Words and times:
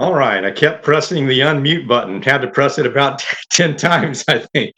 All 0.00 0.12
right, 0.12 0.44
I 0.44 0.50
kept 0.50 0.82
pressing 0.82 1.28
the 1.28 1.38
unmute 1.40 1.86
button. 1.86 2.20
Had 2.20 2.42
to 2.42 2.48
press 2.48 2.78
it 2.78 2.86
about 2.86 3.24
10 3.52 3.76
times, 3.76 4.24
I 4.26 4.38
think. 4.38 4.74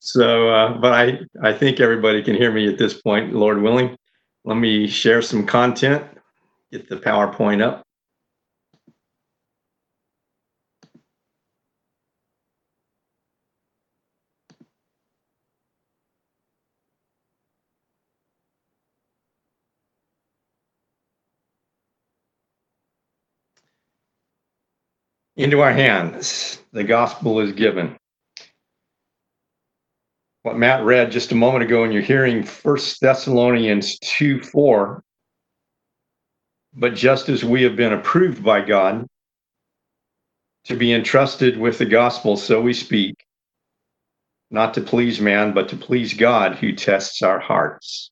So, 0.00 0.48
uh, 0.50 0.78
but 0.78 0.92
I, 0.92 1.20
I 1.42 1.52
think 1.52 1.80
everybody 1.80 2.22
can 2.22 2.36
hear 2.36 2.52
me 2.52 2.68
at 2.68 2.78
this 2.78 3.00
point, 3.00 3.34
Lord 3.34 3.60
willing. 3.60 3.96
Let 4.44 4.56
me 4.56 4.86
share 4.86 5.20
some 5.20 5.44
content, 5.44 6.04
get 6.70 6.88
the 6.88 6.96
PowerPoint 6.96 7.60
up. 7.60 7.84
Into 25.40 25.62
our 25.62 25.72
hands. 25.72 26.58
The 26.72 26.84
gospel 26.84 27.40
is 27.40 27.52
given. 27.52 27.96
What 30.42 30.58
Matt 30.58 30.84
read 30.84 31.10
just 31.10 31.32
a 31.32 31.34
moment 31.34 31.64
ago, 31.64 31.82
and 31.82 31.92
you're 31.94 32.02
hearing 32.02 32.42
First 32.42 33.00
Thessalonians 33.00 33.98
2 34.00 34.42
4. 34.42 35.02
But 36.74 36.94
just 36.94 37.30
as 37.30 37.42
we 37.42 37.62
have 37.62 37.74
been 37.74 37.94
approved 37.94 38.44
by 38.44 38.60
God 38.60 39.06
to 40.64 40.76
be 40.76 40.92
entrusted 40.92 41.58
with 41.58 41.78
the 41.78 41.86
gospel, 41.86 42.36
so 42.36 42.60
we 42.60 42.74
speak, 42.74 43.14
not 44.50 44.74
to 44.74 44.82
please 44.82 45.20
man, 45.20 45.54
but 45.54 45.70
to 45.70 45.76
please 45.76 46.12
God 46.12 46.56
who 46.56 46.72
tests 46.72 47.22
our 47.22 47.40
hearts. 47.40 48.10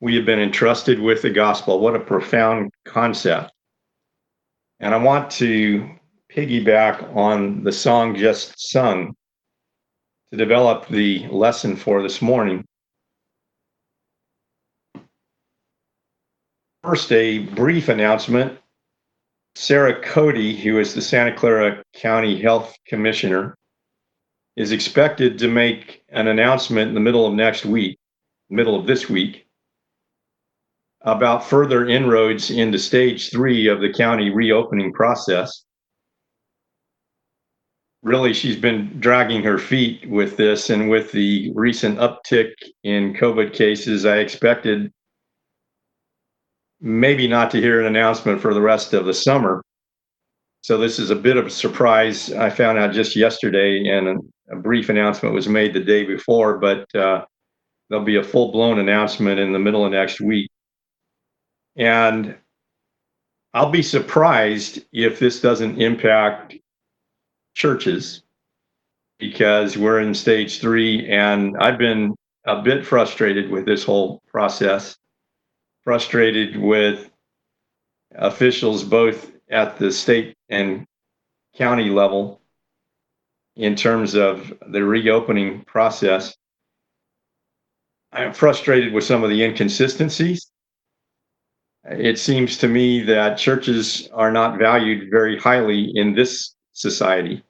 We 0.00 0.16
have 0.16 0.26
been 0.26 0.40
entrusted 0.40 1.00
with 1.00 1.22
the 1.22 1.30
gospel. 1.30 1.78
What 1.78 1.94
a 1.94 2.00
profound 2.00 2.72
concept. 2.84 3.52
And 4.80 4.94
I 4.94 4.98
want 4.98 5.30
to 5.32 5.88
piggyback 6.30 7.16
on 7.16 7.64
the 7.64 7.72
song 7.72 8.14
just 8.14 8.70
sung 8.70 9.14
to 10.30 10.36
develop 10.36 10.88
the 10.88 11.26
lesson 11.28 11.76
for 11.76 12.02
this 12.02 12.20
morning. 12.20 12.64
First, 16.82 17.10
a 17.10 17.38
brief 17.38 17.88
announcement. 17.88 18.58
Sara 19.54 20.02
Cody, 20.02 20.54
who 20.54 20.78
is 20.78 20.94
the 20.94 21.00
Santa 21.00 21.34
Clara 21.34 21.82
County 21.94 22.40
Health 22.40 22.76
Commissioner, 22.86 23.56
is 24.56 24.72
expected 24.72 25.38
to 25.38 25.48
make 25.48 26.02
an 26.10 26.28
announcement 26.28 26.88
in 26.88 26.94
the 26.94 27.00
middle 27.00 27.26
of 27.26 27.32
next 27.32 27.64
week, 27.64 27.98
middle 28.50 28.78
of 28.78 28.86
this 28.86 29.08
week, 29.08 29.45
about 31.06 31.44
further 31.44 31.86
inroads 31.86 32.50
into 32.50 32.78
stage 32.78 33.30
three 33.30 33.68
of 33.68 33.80
the 33.80 33.92
county 33.92 34.30
reopening 34.30 34.92
process. 34.92 35.64
Really, 38.02 38.32
she's 38.32 38.56
been 38.56 39.00
dragging 39.00 39.42
her 39.44 39.56
feet 39.56 40.08
with 40.10 40.36
this, 40.36 40.68
and 40.68 40.90
with 40.90 41.12
the 41.12 41.52
recent 41.54 41.98
uptick 41.98 42.52
in 42.82 43.14
COVID 43.14 43.52
cases, 43.52 44.04
I 44.04 44.18
expected 44.18 44.92
maybe 46.80 47.26
not 47.26 47.50
to 47.52 47.60
hear 47.60 47.80
an 47.80 47.86
announcement 47.86 48.40
for 48.40 48.52
the 48.52 48.60
rest 48.60 48.92
of 48.92 49.06
the 49.06 49.14
summer. 49.14 49.62
So, 50.62 50.76
this 50.76 50.98
is 50.98 51.10
a 51.10 51.16
bit 51.16 51.36
of 51.36 51.46
a 51.46 51.50
surprise. 51.50 52.32
I 52.32 52.50
found 52.50 52.78
out 52.78 52.92
just 52.92 53.14
yesterday, 53.16 53.88
and 53.88 54.20
a, 54.50 54.56
brief 54.56 54.88
announcement 54.88 55.34
was 55.34 55.48
made 55.48 55.72
the 55.72 55.80
day 55.80 56.04
before, 56.04 56.58
but 56.58 56.92
uh, 56.94 57.24
there'll 57.88 58.04
be 58.04 58.16
a 58.16 58.22
full 58.22 58.52
blown 58.52 58.78
announcement 58.78 59.38
in 59.40 59.52
the 59.52 59.58
middle 59.58 59.84
of 59.84 59.92
next 59.92 60.20
week. 60.20 60.48
And 61.76 62.36
I'll 63.52 63.70
be 63.70 63.82
surprised 63.82 64.84
if 64.92 65.18
this 65.18 65.40
doesn't 65.40 65.80
impact 65.80 66.56
churches 67.54 68.22
because 69.18 69.76
we're 69.76 70.00
in 70.00 70.14
stage 70.14 70.60
three 70.60 71.08
and 71.08 71.56
I've 71.58 71.78
been 71.78 72.14
a 72.44 72.62
bit 72.62 72.84
frustrated 72.86 73.50
with 73.50 73.64
this 73.64 73.84
whole 73.84 74.22
process, 74.28 74.96
frustrated 75.84 76.56
with 76.56 77.10
officials 78.14 78.84
both 78.84 79.32
at 79.50 79.78
the 79.78 79.90
state 79.90 80.34
and 80.48 80.86
county 81.56 81.88
level 81.88 82.40
in 83.56 83.74
terms 83.74 84.14
of 84.14 84.52
the 84.68 84.84
reopening 84.84 85.62
process. 85.64 86.36
I'm 88.12 88.32
frustrated 88.32 88.92
with 88.92 89.04
some 89.04 89.24
of 89.24 89.30
the 89.30 89.42
inconsistencies 89.42 90.50
it 91.90 92.18
seems 92.18 92.58
to 92.58 92.68
me 92.68 93.02
that 93.02 93.38
churches 93.38 94.08
are 94.12 94.30
not 94.30 94.58
valued 94.58 95.08
very 95.10 95.38
highly 95.38 95.92
in 95.94 96.14
this 96.14 96.54
society. 96.72 97.42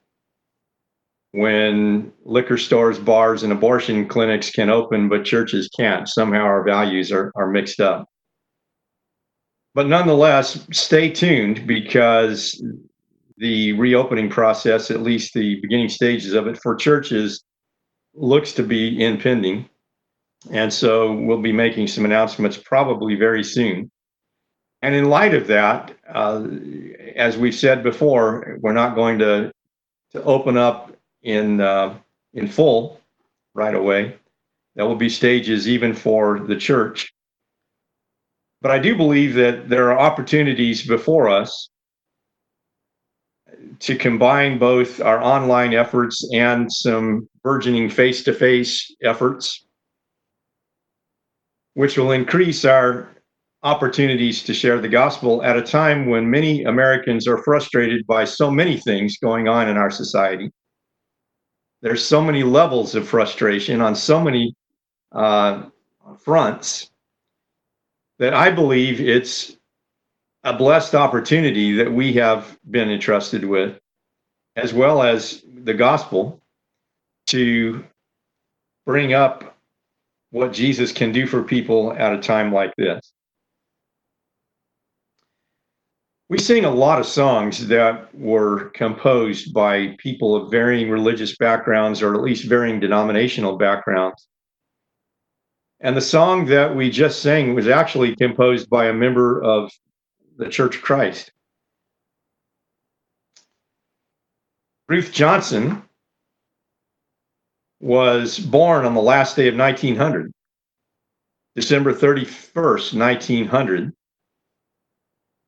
When 1.32 2.12
liquor 2.24 2.56
stores, 2.56 2.98
bars, 2.98 3.42
and 3.42 3.52
abortion 3.52 4.08
clinics 4.08 4.50
can 4.50 4.70
open, 4.70 5.08
but 5.08 5.24
churches 5.24 5.68
can't, 5.76 6.08
somehow 6.08 6.42
our 6.42 6.64
values 6.64 7.12
are, 7.12 7.32
are 7.34 7.50
mixed 7.50 7.80
up. 7.80 8.08
But 9.74 9.88
nonetheless, 9.88 10.66
stay 10.72 11.10
tuned 11.10 11.66
because 11.66 12.62
the 13.36 13.72
reopening 13.72 14.30
process, 14.30 14.90
at 14.90 15.02
least 15.02 15.34
the 15.34 15.60
beginning 15.60 15.90
stages 15.90 16.32
of 16.32 16.46
it 16.46 16.58
for 16.62 16.74
churches, 16.74 17.44
looks 18.14 18.52
to 18.52 18.62
be 18.62 19.04
impending. 19.04 19.68
And 20.50 20.72
so 20.72 21.12
we'll 21.12 21.42
be 21.42 21.52
making 21.52 21.88
some 21.88 22.06
announcements 22.06 22.56
probably 22.56 23.16
very 23.16 23.44
soon. 23.44 23.90
And 24.86 24.94
in 24.94 25.10
light 25.10 25.34
of 25.34 25.48
that, 25.48 25.96
uh, 26.14 26.46
as 27.16 27.36
we've 27.36 27.56
said 27.56 27.82
before, 27.82 28.56
we're 28.60 28.72
not 28.72 28.94
going 28.94 29.18
to 29.18 29.50
to 30.12 30.22
open 30.22 30.56
up 30.56 30.96
in 31.24 31.60
uh, 31.60 31.98
in 32.34 32.46
full 32.46 33.00
right 33.52 33.74
away. 33.74 34.14
There 34.76 34.86
will 34.86 34.94
be 34.94 35.08
stages 35.08 35.66
even 35.66 35.92
for 35.92 36.38
the 36.38 36.54
church. 36.54 37.12
But 38.62 38.70
I 38.70 38.78
do 38.78 38.94
believe 38.96 39.34
that 39.34 39.68
there 39.68 39.90
are 39.90 39.98
opportunities 39.98 40.86
before 40.86 41.28
us 41.30 41.68
to 43.80 43.96
combine 43.96 44.56
both 44.56 45.00
our 45.00 45.20
online 45.20 45.74
efforts 45.74 46.30
and 46.32 46.72
some 46.72 47.28
burgeoning 47.42 47.90
face 47.90 48.22
to 48.22 48.32
face 48.32 48.94
efforts, 49.02 49.66
which 51.74 51.98
will 51.98 52.12
increase 52.12 52.64
our 52.64 53.15
opportunities 53.66 54.44
to 54.44 54.54
share 54.54 54.80
the 54.80 54.88
gospel 54.88 55.42
at 55.42 55.56
a 55.56 55.60
time 55.60 56.06
when 56.06 56.30
many 56.30 56.62
Americans 56.62 57.26
are 57.26 57.42
frustrated 57.42 58.06
by 58.06 58.24
so 58.24 58.48
many 58.48 58.76
things 58.78 59.18
going 59.18 59.48
on 59.48 59.68
in 59.68 59.76
our 59.76 59.90
society. 59.90 60.52
There's 61.82 62.04
so 62.04 62.22
many 62.22 62.44
levels 62.44 62.94
of 62.94 63.08
frustration 63.08 63.80
on 63.80 63.96
so 63.96 64.20
many 64.20 64.54
uh, 65.10 65.64
fronts 66.20 66.92
that 68.20 68.34
I 68.34 68.52
believe 68.52 69.00
it's 69.00 69.56
a 70.44 70.56
blessed 70.56 70.94
opportunity 70.94 71.72
that 71.72 71.92
we 71.92 72.12
have 72.12 72.56
been 72.70 72.88
entrusted 72.88 73.44
with, 73.44 73.80
as 74.54 74.72
well 74.72 75.02
as 75.02 75.42
the 75.64 75.74
gospel, 75.74 76.40
to 77.26 77.82
bring 78.86 79.12
up 79.12 79.58
what 80.30 80.52
Jesus 80.52 80.92
can 80.92 81.10
do 81.10 81.26
for 81.26 81.42
people 81.42 81.92
at 81.94 82.12
a 82.12 82.20
time 82.20 82.52
like 82.52 82.72
this. 82.78 83.12
We 86.28 86.38
sing 86.38 86.64
a 86.64 86.70
lot 86.70 86.98
of 86.98 87.06
songs 87.06 87.68
that 87.68 88.12
were 88.12 88.70
composed 88.70 89.54
by 89.54 89.94
people 89.98 90.34
of 90.34 90.50
varying 90.50 90.90
religious 90.90 91.36
backgrounds 91.36 92.02
or 92.02 92.14
at 92.14 92.22
least 92.22 92.48
varying 92.48 92.80
denominational 92.80 93.56
backgrounds. 93.56 94.26
And 95.80 95.96
the 95.96 96.00
song 96.00 96.46
that 96.46 96.74
we 96.74 96.90
just 96.90 97.22
sang 97.22 97.54
was 97.54 97.68
actually 97.68 98.16
composed 98.16 98.68
by 98.68 98.86
a 98.86 98.92
member 98.92 99.40
of 99.40 99.70
the 100.36 100.48
Church 100.48 100.76
of 100.76 100.82
Christ. 100.82 101.30
Ruth 104.88 105.12
Johnson 105.12 105.82
was 107.80 108.38
born 108.38 108.84
on 108.84 108.94
the 108.94 109.00
last 109.00 109.36
day 109.36 109.48
of 109.48 109.56
1900, 109.56 110.32
December 111.54 111.92
31st, 111.92 112.98
1900 112.98 113.95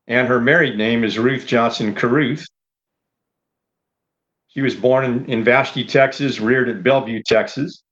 and 0.09 0.27
her 0.27 0.41
married 0.41 0.77
name 0.77 1.05
is 1.05 1.19
Ruth 1.19 1.47
Johnson 1.47 1.95
Caruth. 1.95 2.47
She 4.49 4.63
was 4.63 4.75
born 4.75 5.05
in, 5.05 5.27
in 5.27 5.45
Vashti, 5.45 5.85
Texas, 5.85 6.41
reared 6.41 6.71
at 6.71 6.83
Bellevue, 6.83 7.23
Texas. 7.25 7.83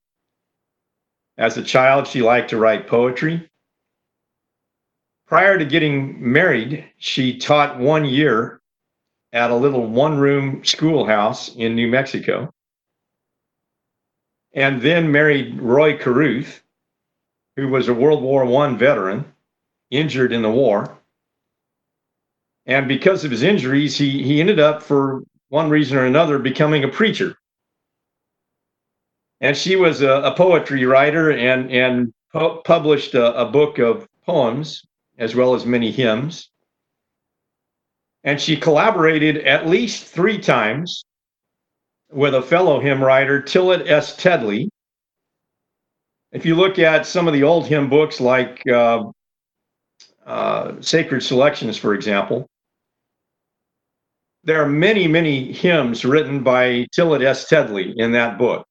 As 1.37 1.59
a 1.59 1.63
child, 1.63 2.07
she 2.07 2.23
liked 2.23 2.51
to 2.51 2.57
write 2.57 2.87
poetry. 2.87 3.47
Prior 5.27 5.59
to 5.59 5.67
getting 5.67 6.33
married, 6.33 6.87
she 6.97 7.37
taught 7.37 7.79
one 7.79 8.07
year 8.07 8.63
at 9.35 9.51
a 9.51 9.57
little 9.57 9.87
one 9.87 10.17
room 10.17 10.65
schoolhouse 10.65 11.55
in 11.57 11.75
New 11.75 11.89
Mexico, 11.89 12.51
and 14.55 14.81
then 14.81 15.13
married 15.13 15.61
Roy 15.61 15.99
Caruth, 15.99 16.63
who 17.57 17.69
was 17.69 17.89
a 17.89 17.95
World 17.95 18.23
War 18.23 18.45
I 18.65 18.73
veteran, 18.75 19.31
injured 19.91 20.33
in 20.33 20.41
the 20.41 20.51
war 20.51 20.96
And 22.67 22.89
because 22.89 23.25
of 23.25 23.31
his 23.31 23.45
injuries, 23.45 23.97
he, 23.97 24.23
he 24.23 24.41
ended 24.41 24.59
up, 24.59 24.83
for 24.83 25.23
one 25.49 25.71
reason 25.71 25.97
or 25.97 26.05
another, 26.05 26.39
becoming 26.39 26.83
a 26.83 26.89
preacher. 26.89 27.37
And 29.41 29.57
she 29.57 29.77
was 29.77 30.03
a, 30.03 30.11
a 30.11 30.35
poetry 30.35 30.85
writer 30.85 31.31
and, 31.31 31.71
and 31.71 32.13
pu- 32.33 32.61
published 32.65 33.15
a, 33.15 33.41
a 33.41 33.51
book 33.51 33.79
of 33.79 34.09
poems 34.25 34.83
as 35.19 35.35
well 35.35 35.55
as 35.55 35.65
many 35.65 35.93
hymns. 35.93 36.51
And 38.25 38.41
she 38.41 38.57
collaborated 38.57 39.39
at 39.47 39.69
least 39.69 40.05
three 40.05 40.39
times 40.39 41.05
with 42.11 42.35
a 42.35 42.43
fellow 42.43 42.81
hymn 42.81 43.03
writer, 43.03 43.41
Tillit 43.41 43.89
S. 43.89 44.17
Teddlie. 44.17 44.69
If 46.33 46.45
you 46.45 46.57
look 46.57 46.81
at 46.81 47.07
some 47.07 47.29
of 47.29 47.35
the 47.35 47.45
old 47.45 47.69
hymn 47.69 47.89
books 47.89 48.21
like 48.21 48.67
uh, 48.67 49.05
uh, 50.27 50.73
Sacred 50.81 51.23
Selections, 51.23 51.77
for 51.77 51.95
example, 51.95 52.49
there 54.47 54.63
are 54.63 54.69
many, 54.69 55.09
many 55.09 55.53
hymns 55.53 56.05
written 56.05 56.43
by 56.45 56.87
Tillit 56.97 57.23
S. 57.23 57.49
Teddlie 57.49 57.93
in 57.97 58.13
that 58.13 58.39
book. 58.39 58.65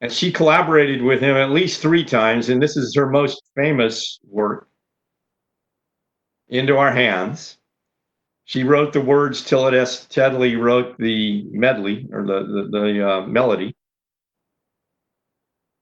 And 0.00 0.10
she 0.10 0.32
collaborated 0.32 1.02
with 1.02 1.20
him 1.20 1.36
at 1.36 1.50
least 1.50 1.82
three 1.82 2.04
times, 2.04 2.48
and 2.48 2.62
this 2.62 2.76
is 2.76 2.94
her 2.96 3.08
most 3.08 3.42
famous 3.54 4.18
work, 4.26 4.68
Into 6.48 6.78
Our 6.78 6.90
Hands. 6.90 7.58
She 8.46 8.64
wrote 8.64 8.94
the 8.94 9.02
words, 9.02 9.42
Tillit 9.42 9.74
S. 9.74 10.06
Teddlie 10.06 10.58
wrote 10.58 10.96
the 10.98 11.44
medley 11.50 12.08
or 12.10 12.26
the, 12.26 12.40
the, 12.40 12.78
the 12.78 13.08
uh, 13.08 13.26
melody. 13.26 13.76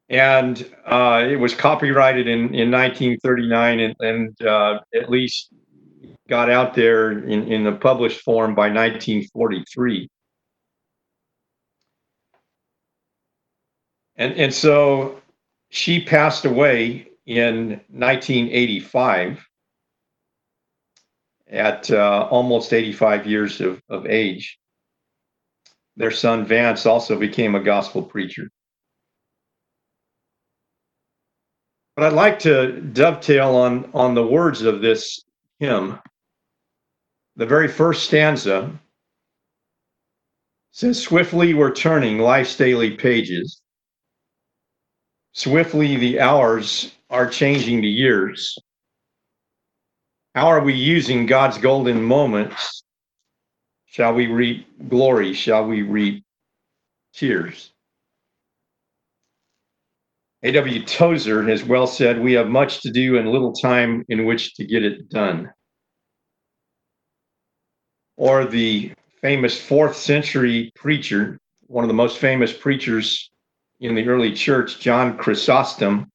And 0.08 0.68
uh, 0.84 1.24
it 1.26 1.36
was 1.36 1.54
copyrighted 1.54 2.26
in, 2.26 2.52
in 2.54 2.70
1939 2.70 3.80
and, 3.80 3.96
and 4.00 4.42
uh, 4.46 4.80
at 4.94 5.08
least 5.08 5.52
got 6.32 6.48
out 6.48 6.72
there 6.72 7.12
in, 7.12 7.46
in 7.52 7.62
the 7.62 7.72
published 7.72 8.22
form 8.22 8.54
by 8.54 8.68
1943. 8.68 10.08
And, 14.16 14.32
and 14.36 14.54
so 14.54 15.20
she 15.68 16.02
passed 16.02 16.46
away 16.46 17.08
in 17.26 17.82
1985 17.90 19.46
at 21.50 21.90
uh, 21.90 22.28
almost 22.30 22.72
85 22.72 23.26
years 23.26 23.60
of, 23.60 23.82
of 23.90 24.06
age. 24.06 24.58
Their 25.98 26.10
son 26.10 26.46
Vance 26.46 26.86
also 26.86 27.18
became 27.18 27.54
a 27.54 27.62
gospel 27.62 28.02
preacher. 28.02 28.48
But 31.94 32.06
I'd 32.06 32.14
like 32.14 32.38
to 32.38 32.80
dovetail 32.80 33.54
on, 33.54 33.90
on 33.92 34.14
the 34.14 34.26
words 34.26 34.62
of 34.62 34.80
this 34.80 35.22
hymn. 35.60 36.00
The 37.36 37.46
very 37.46 37.68
first 37.68 38.04
stanza 38.04 38.78
says, 40.72 41.02
Swiftly 41.02 41.54
we're 41.54 41.74
turning 41.74 42.18
life's 42.18 42.56
daily 42.56 42.90
pages. 42.96 43.62
Swiftly 45.32 45.96
the 45.96 46.20
hours 46.20 46.94
are 47.08 47.26
changing 47.26 47.82
to 47.82 47.88
years. 47.88 48.58
How 50.34 50.48
are 50.48 50.62
we 50.62 50.74
using 50.74 51.26
God's 51.26 51.58
golden 51.58 52.02
moments? 52.02 52.82
Shall 53.86 54.14
we 54.14 54.26
reap 54.26 54.66
glory? 54.88 55.34
Shall 55.34 55.66
we 55.66 55.82
reap 55.82 56.24
tears? 57.12 57.72
A.W. 60.42 60.84
Tozer 60.84 61.42
has 61.44 61.62
well 61.62 61.86
said, 61.86 62.18
We 62.20 62.32
have 62.32 62.48
much 62.48 62.80
to 62.82 62.90
do 62.90 63.16
and 63.18 63.30
little 63.30 63.52
time 63.52 64.04
in 64.08 64.24
which 64.24 64.54
to 64.54 64.64
get 64.64 64.82
it 64.82 65.08
done. 65.08 65.50
Or 68.22 68.44
the 68.44 68.92
famous 69.20 69.60
fourth 69.60 69.96
century 69.96 70.70
preacher, 70.76 71.40
one 71.66 71.82
of 71.82 71.88
the 71.88 71.94
most 71.94 72.18
famous 72.18 72.52
preachers 72.52 73.28
in 73.80 73.96
the 73.96 74.06
early 74.06 74.32
church, 74.32 74.78
John 74.78 75.18
Chrysostom, 75.18 76.08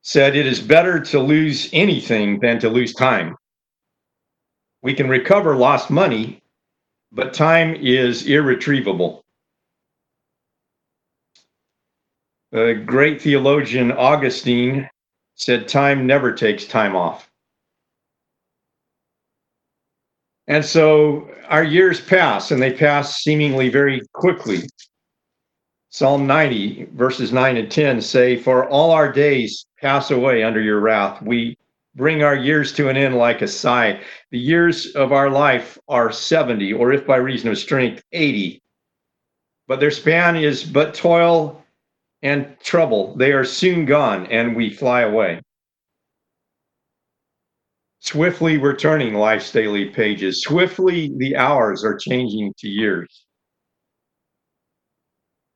said 0.00 0.36
it 0.36 0.46
is 0.46 0.58
better 0.58 1.00
to 1.00 1.20
lose 1.20 1.68
anything 1.74 2.40
than 2.40 2.58
to 2.60 2.70
lose 2.70 2.94
time. 2.94 3.36
We 4.80 4.94
can 4.94 5.06
recover 5.06 5.54
lost 5.54 5.90
money, 5.90 6.40
but 7.12 7.34
time 7.34 7.74
is 7.74 8.26
irretrievable. 8.26 9.22
The 12.52 12.82
great 12.86 13.20
theologian 13.20 13.92
Augustine 13.92 14.88
said, 15.34 15.68
Time 15.68 16.06
never 16.06 16.32
takes 16.32 16.64
time 16.64 16.96
off. 16.96 17.29
And 20.50 20.64
so 20.64 21.30
our 21.48 21.62
years 21.62 22.00
pass, 22.00 22.50
and 22.50 22.60
they 22.60 22.72
pass 22.72 23.22
seemingly 23.22 23.68
very 23.68 24.02
quickly. 24.14 24.62
Psalm 25.90 26.26
90, 26.26 26.88
verses 26.94 27.32
9 27.32 27.56
and 27.56 27.70
10 27.70 28.02
say, 28.02 28.36
For 28.36 28.68
all 28.68 28.90
our 28.90 29.12
days 29.12 29.64
pass 29.80 30.10
away 30.10 30.42
under 30.42 30.60
your 30.60 30.80
wrath. 30.80 31.22
We 31.22 31.56
bring 31.94 32.24
our 32.24 32.34
years 32.34 32.72
to 32.72 32.88
an 32.88 32.96
end 32.96 33.16
like 33.16 33.42
a 33.42 33.46
sigh. 33.46 34.00
The 34.32 34.40
years 34.40 34.96
of 34.96 35.12
our 35.12 35.30
life 35.30 35.78
are 35.86 36.10
70, 36.10 36.72
or 36.72 36.92
if 36.92 37.06
by 37.06 37.18
reason 37.18 37.48
of 37.48 37.56
strength, 37.56 38.02
80. 38.10 38.60
But 39.68 39.78
their 39.78 39.92
span 39.92 40.34
is 40.34 40.64
but 40.64 40.94
toil 40.94 41.64
and 42.22 42.56
trouble. 42.58 43.14
They 43.14 43.30
are 43.30 43.44
soon 43.44 43.84
gone, 43.84 44.26
and 44.26 44.56
we 44.56 44.70
fly 44.70 45.02
away. 45.02 45.42
Swiftly 48.00 48.56
returning 48.56 49.14
life's 49.14 49.52
daily 49.52 49.90
pages. 49.90 50.42
Swiftly 50.42 51.12
the 51.16 51.36
hours 51.36 51.84
are 51.84 51.96
changing 51.96 52.54
to 52.58 52.68
years. 52.68 53.26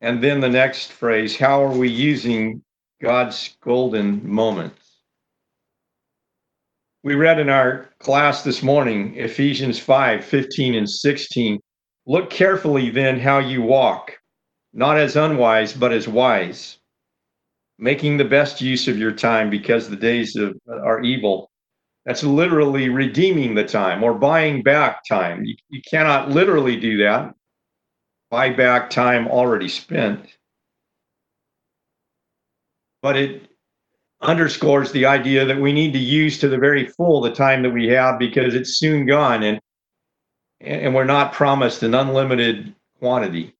And 0.02 0.22
then 0.22 0.40
the 0.40 0.50
next 0.50 0.92
phrase, 0.92 1.36
how 1.36 1.64
are 1.64 1.74
we 1.74 1.88
using 1.88 2.62
God's 3.00 3.56
golden 3.62 4.28
moments? 4.28 4.84
We 7.02 7.14
read 7.14 7.38
in 7.38 7.48
our 7.48 7.90
class 7.98 8.42
this 8.42 8.62
morning, 8.62 9.16
Ephesians 9.16 9.78
5 9.78 10.22
15 10.24 10.74
and 10.74 10.88
16. 10.88 11.58
Look 12.06 12.28
carefully 12.28 12.90
then 12.90 13.18
how 13.18 13.38
you 13.38 13.62
walk, 13.62 14.18
not 14.74 14.98
as 14.98 15.16
unwise, 15.16 15.72
but 15.72 15.92
as 15.92 16.06
wise, 16.06 16.78
making 17.78 18.18
the 18.18 18.24
best 18.26 18.60
use 18.60 18.88
of 18.88 18.98
your 18.98 19.12
time 19.12 19.48
because 19.48 19.88
the 19.88 19.96
days 19.96 20.36
of, 20.36 20.54
are 20.68 21.02
evil. 21.02 21.50
That's 22.06 22.22
literally 22.22 22.90
redeeming 22.90 23.54
the 23.54 23.64
time 23.64 24.02
or 24.04 24.14
buying 24.14 24.62
back 24.62 25.00
time. 25.08 25.44
You, 25.44 25.56
you 25.70 25.80
cannot 25.88 26.30
literally 26.30 26.78
do 26.78 26.98
that 26.98 27.34
buy 28.34 28.50
back 28.50 28.90
time 28.90 29.28
already 29.28 29.68
spent. 29.68 30.26
But 33.00 33.16
it 33.16 33.48
underscores 34.20 34.90
the 34.90 35.06
idea 35.06 35.44
that 35.44 35.60
we 35.60 35.72
need 35.72 35.92
to 35.92 36.00
use 36.00 36.40
to 36.40 36.48
the 36.48 36.58
very 36.58 36.88
full 36.88 37.20
the 37.20 37.32
time 37.32 37.62
that 37.62 37.70
we 37.70 37.86
have 37.88 38.18
because 38.18 38.56
it's 38.56 38.78
soon 38.80 39.06
gone 39.06 39.44
and 39.44 39.60
and 40.60 40.96
we're 40.96 41.04
not 41.04 41.32
promised 41.32 41.84
an 41.84 41.94
unlimited 41.94 42.74
quantity. 42.98 43.54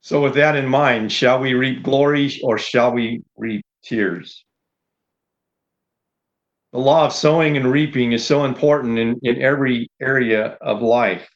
So 0.00 0.20
with 0.20 0.34
that 0.34 0.56
in 0.56 0.66
mind, 0.66 1.12
shall 1.12 1.38
we 1.38 1.54
reap 1.54 1.84
glory 1.84 2.40
or 2.42 2.58
shall 2.58 2.90
we 2.90 3.22
reap 3.36 3.64
tears? 3.84 4.44
The 6.72 6.78
law 6.78 7.06
of 7.06 7.12
sowing 7.12 7.56
and 7.56 7.70
reaping 7.70 8.12
is 8.12 8.26
so 8.26 8.44
important 8.44 8.98
in, 8.98 9.18
in 9.22 9.40
every 9.40 9.88
area 10.00 10.58
of 10.60 10.82
life 10.82 11.28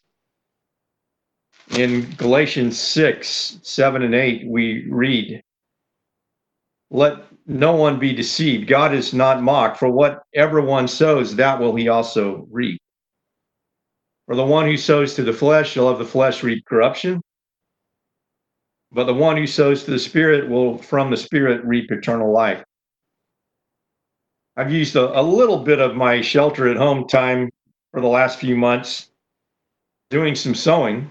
in 1.77 2.11
Galatians 2.17 2.79
6, 2.79 3.61
7, 3.63 4.03
and 4.03 4.15
8, 4.15 4.47
we 4.47 4.87
read, 4.91 5.43
Let 6.91 7.25
no 7.47 7.75
one 7.75 7.99
be 7.99 8.13
deceived. 8.13 8.69
God 8.69 8.95
is 8.95 9.15
not 9.15 9.43
mocked, 9.43 9.79
for 9.79 9.89
whatever 9.89 10.61
one 10.61 10.87
sows, 10.87 11.35
that 11.37 11.59
will 11.59 11.75
he 11.75 11.89
also 11.89 12.47
reap. 12.51 12.81
For 14.27 14.37
the 14.37 14.45
one 14.45 14.67
who 14.67 14.77
sows 14.77 15.15
to 15.15 15.23
the 15.23 15.33
flesh 15.33 15.73
shall 15.73 15.89
of 15.89 15.99
the 15.99 16.05
flesh 16.05 16.43
reap 16.43 16.65
corruption, 16.67 17.21
but 18.93 19.05
the 19.05 19.15
one 19.15 19.37
who 19.37 19.47
sows 19.47 19.85
to 19.85 19.91
the 19.91 19.99
Spirit 19.99 20.49
will 20.49 20.79
from 20.79 21.11
the 21.11 21.17
Spirit 21.17 21.65
reap 21.65 21.91
eternal 21.91 22.33
life. 22.33 22.63
I've 24.57 24.73
used 24.73 24.97
a, 24.97 25.19
a 25.19 25.23
little 25.23 25.59
bit 25.59 25.81
of 25.81 25.95
my 25.95 26.21
shelter 26.21 26.69
at 26.69 26.77
home 26.77 27.07
time 27.09 27.51
for 27.91 28.01
the 28.01 28.09
last 28.09 28.39
few 28.39 28.57
months 28.57 29.11
doing 30.11 30.35
some 30.35 30.55
sowing. 30.55 31.11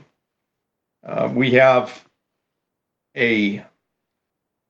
uh, 1.08 1.30
we 1.34 1.52
have 1.52 2.06
a 3.18 3.64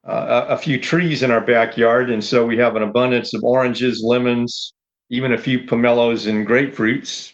uh, 0.04 0.46
a 0.50 0.58
few 0.58 0.80
trees 0.80 1.22
in 1.22 1.30
our 1.30 1.42
backyard, 1.42 2.10
and 2.10 2.24
so 2.24 2.46
we 2.46 2.58
have 2.58 2.75
an 2.75 2.82
abundance 2.82 3.36
of 3.36 3.44
oranges, 3.44 4.01
lemons, 4.04 4.74
even 5.12 5.34
a 5.34 5.38
few 5.38 5.60
pomelos 5.60 6.28
and 6.28 6.48
grapefruits. 6.48 7.34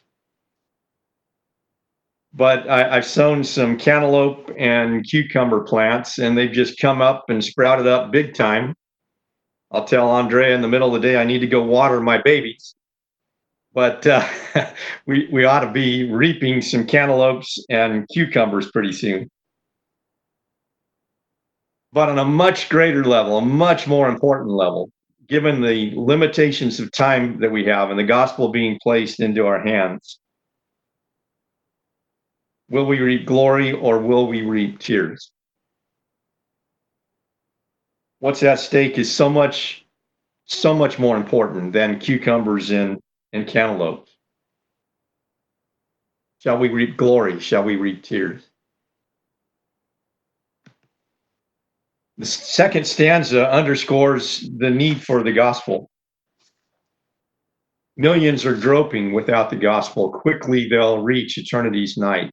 But 2.34 2.68
I, 2.70 2.96
have 2.96 3.06
sown 3.06 3.44
some 3.44 3.78
cantaloupe 3.78 4.52
and 4.58 5.08
cucumber 5.08 5.62
plants, 5.62 6.18
and 6.18 6.38
they've 6.38 6.52
just 6.52 6.80
come 6.80 7.02
up 7.02 7.26
and 7.30 7.44
sprouted 7.44 7.88
up 7.88 8.12
big 8.12 8.34
time. 8.34 8.76
I'll 9.72 9.86
tell 9.86 10.10
Andrea 10.10 10.56
in 10.56 10.62
the 10.62 10.68
middle 10.68 10.96
of 10.96 11.02
the 11.02 11.08
day 11.08 11.18
I 11.18 11.26
need 11.26 11.40
to 11.40 11.48
go 11.48 11.62
water 11.62 12.00
my 12.00 12.22
babies 12.22 12.76
but 13.78 14.08
uh, 14.08 14.28
we 15.06 15.30
we 15.32 15.46
ought 15.46 15.60
to 15.60 15.72
be 15.72 16.12
reaping 16.12 16.64
some 16.64 16.88
cantaloupes 16.88 17.64
and 17.70 18.08
cucumbers 18.12 18.72
pretty 18.72 18.92
soon. 18.92 19.30
But 21.94 22.10
on 22.10 22.18
a 22.18 22.26
much 22.26 22.70
greater 22.70 23.06
level, 23.06 23.38
a 23.38 23.42
much 23.42 23.86
more 23.86 24.10
important 24.10 24.50
level, 24.50 24.90
given 25.28 25.62
the 25.62 25.94
limitations 25.96 26.80
of 26.80 26.92
time 26.92 27.40
that 27.40 27.52
we 27.52 27.66
have 27.66 27.92
and 27.92 28.00
the 28.00 28.04
gospel 28.04 28.50
being 28.50 28.80
placed 28.82 29.20
into 29.20 29.46
our 29.46 29.64
hands, 29.64 30.18
will 32.68 32.88
we 32.88 33.00
reap 33.00 33.28
glory 33.28 33.74
or 33.74 34.00
will 34.00 34.28
we 34.28 34.42
reap 34.42 34.80
tears? 34.80 35.32
What's 38.20 38.42
at 38.44 38.60
stake 38.60 38.98
is 38.98 39.14
so 39.14 39.30
much, 39.30 39.86
so 40.46 40.74
much 40.74 40.98
more 40.98 41.16
important 41.18 41.74
than 41.74 42.00
cucumbers 42.00 42.72
and, 42.72 43.00
and 43.32 43.48
cantaloupes. 43.48 44.12
Shall 46.40 46.58
we 46.58 46.70
reap 46.70 46.98
glory? 46.98 47.40
Shall 47.40 47.64
we 47.64 47.76
reap 47.76 48.04
tears? 48.04 48.44
The 52.18 52.26
second 52.26 52.88
stanza 52.88 53.48
underscores 53.52 54.50
the 54.58 54.72
need 54.72 55.04
for 55.04 55.22
the 55.22 55.32
gospel. 55.32 55.90
Millions 57.96 58.46
are 58.46 58.56
groping 58.56 59.14
without 59.14 59.52
the 59.52 59.56
gospel. 59.56 60.12
Quickly 60.12 60.68
they'll 60.68 61.04
reach 61.04 61.38
eternity's 61.38 61.98
night. 61.98 62.32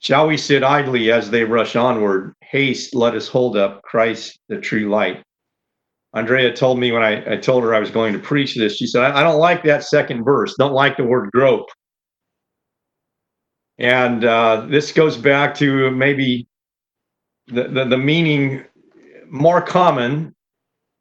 Shall 0.00 0.26
we 0.26 0.36
sit 0.36 0.64
idly 0.64 1.12
as 1.12 1.30
they 1.30 1.44
rush 1.44 1.76
onward? 1.76 2.34
Haste, 2.50 2.94
let 2.96 3.14
us 3.14 3.28
hold 3.28 3.56
up 3.56 3.82
Christ, 3.82 4.38
the 4.48 4.58
true 4.58 4.88
light. 4.88 5.22
Andrea 6.12 6.52
told 6.52 6.80
me 6.80 6.90
when 6.90 7.04
I, 7.04 7.34
I 7.34 7.36
told 7.36 7.62
her 7.62 7.72
I 7.72 7.78
was 7.78 7.92
going 7.92 8.12
to 8.12 8.18
preach 8.18 8.56
this, 8.56 8.76
she 8.76 8.88
said, 8.88 9.02
I, 9.02 9.20
I 9.20 9.22
don't 9.22 9.38
like 9.38 9.62
that 9.64 9.84
second 9.84 10.24
verse, 10.24 10.56
don't 10.58 10.72
like 10.72 10.96
the 10.96 11.04
word 11.04 11.30
grope. 11.30 11.68
And 13.78 14.24
uh, 14.24 14.66
this 14.68 14.90
goes 14.90 15.16
back 15.16 15.54
to 15.56 15.90
maybe 15.92 16.48
the, 17.46 17.68
the, 17.68 17.84
the 17.84 17.98
meaning 17.98 18.64
more 19.30 19.62
common 19.62 20.34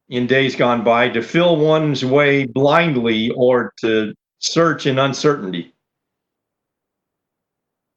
in 0.09 0.27
days 0.27 0.55
gone 0.55 0.83
by 0.83 1.09
to 1.09 1.21
fill 1.21 1.57
one's 1.57 2.05
way 2.05 2.45
blindly 2.45 3.31
or 3.31 3.73
to 3.81 4.13
search 4.37 4.85
in 4.85 4.99
uncertainty. 4.99 5.73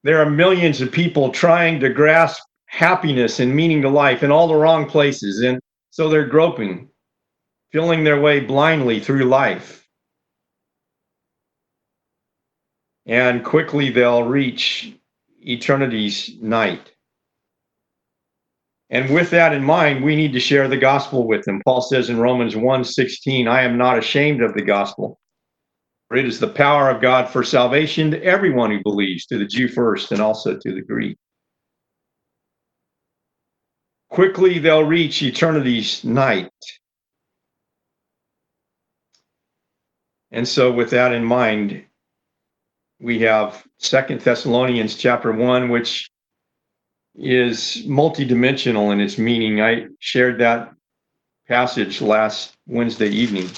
There 0.05 0.21
are 0.21 0.31
millions 0.31 0.81
of 0.81 0.91
people 0.91 1.31
trying 1.31 1.81
to 1.81 1.91
grasp 1.91 2.43
happiness 2.73 3.39
and 3.39 3.55
meaning 3.55 3.83
to 3.83 3.89
life 3.89 4.23
in 4.23 4.31
all 4.33 4.49
the 4.49 4.57
wrong 4.57 4.87
places. 4.87 5.43
And 5.43 5.61
so 5.91 6.09
they're 6.09 6.27
groping, 6.27 6.89
feeling 7.71 8.03
their 8.03 8.19
way 8.19 8.41
blindly 8.41 8.99
through 8.99 9.25
life. 9.25 9.87
And 13.05 13.45
quickly 13.45 13.91
they'll 13.91 14.25
reach 14.25 14.91
eternity's 15.47 16.31
night. 16.41 16.91
And 18.89 19.13
with 19.13 19.29
that 19.31 19.53
in 19.53 19.63
mind, 19.63 20.03
we 20.03 20.17
need 20.17 20.33
to 20.33 20.41
share 20.41 20.67
the 20.67 20.79
gospel 20.79 21.27
with 21.27 21.45
them. 21.45 21.61
Paul 21.67 21.83
says 21.83 22.09
in 22.09 22.21
Romans 22.21 22.57
1:16, 22.57 23.49
I 23.49 23.63
am 23.63 23.77
not 23.77 23.99
ashamed 23.99 24.43
of 24.43 24.55
the 24.55 24.63
gospel. 24.63 25.19
For 26.09 26.17
it 26.17 26.25
is 26.27 26.41
the 26.41 26.49
power 26.49 26.89
of 26.89 27.03
God 27.03 27.29
for 27.29 27.45
salvation 27.45 28.11
to 28.13 28.23
everyone 28.23 28.71
who 28.71 28.83
believes, 28.83 29.27
to 29.27 29.37
the 29.37 29.47
Jew 29.47 29.69
first 29.69 30.11
and 30.11 30.23
also 30.23 30.57
to 30.57 30.75
the 30.75 30.83
Greek. 30.83 31.19
Quickly 34.13 34.59
they'll 34.59 34.85
reach 34.85 35.23
eternity's 35.23 36.05
night. 36.05 36.51
And 40.31 40.47
so 40.47 40.71
with 40.71 40.91
that 40.91 41.13
in 41.13 41.25
mind, 41.25 41.87
we 43.01 43.21
have 43.21 43.67
Second 43.79 44.21
Thessalonians 44.21 44.97
chapter 44.97 45.33
1, 45.33 45.71
which 45.71 46.11
is 47.15 47.85
multidimensional 47.87 48.93
in 48.93 49.01
its 49.01 49.17
meaning. 49.17 49.63
I 49.63 49.87
shared 49.99 50.39
that 50.41 50.75
passage 51.49 52.03
last 52.03 52.55
Wednesday 52.67 53.09
evening. 53.09 53.49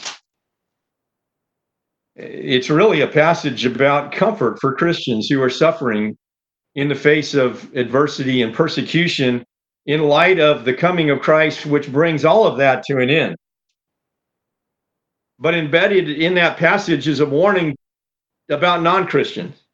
It's 2.14 2.70
really 2.70 3.00
a 3.00 3.08
passage 3.08 3.66
about 3.66 4.12
comfort 4.12 4.61
for 4.61 4.76
Christians 4.76 5.28
who 5.28 5.42
are 5.42 5.50
suffering 5.50 6.16
in 6.76 6.87
the 6.87 6.94
face 6.94 7.34
of 7.34 7.75
adversity 7.75 8.42
and 8.42 8.54
persecution 8.54 9.44
in 9.87 10.03
light 10.03 10.41
of 10.41 10.64
the 10.64 10.75
coming 10.75 11.11
of 11.11 11.21
Christ, 11.21 11.67
which 11.67 11.93
brings 11.93 12.25
all 12.25 12.47
of 12.47 12.59
that 12.59 12.85
to 12.85 12.99
an 12.99 13.11
end. 13.11 13.37
But 15.38 15.55
embedded 15.55 16.09
in 16.09 16.35
that 16.35 16.57
passage 16.57 17.09
is 17.09 17.21
a 17.21 17.26
warning 17.26 17.76
about 18.49 18.83
non 18.83 19.07
Christians 19.07 19.64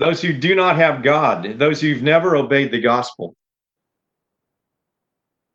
those 0.00 0.22
who 0.22 0.32
do 0.32 0.54
not 0.54 0.76
have 0.76 1.02
God, 1.02 1.58
those 1.58 1.80
who've 1.80 2.02
never 2.02 2.34
obeyed 2.34 2.72
the 2.72 2.80
gospel. 2.80 3.34